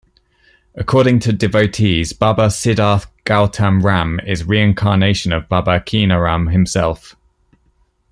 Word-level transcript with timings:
According 0.73 1.19
to 1.19 1.31
Devotees, 1.31 2.11
Baba 2.11 2.47
Siddharth 2.47 3.05
Gautam 3.23 3.83
Ram 3.83 4.19
is 4.25 4.43
reincarnation 4.43 5.31
of 5.31 5.47
Baba 5.47 5.79
Keenaram 5.79 6.51
himself. 6.51 7.15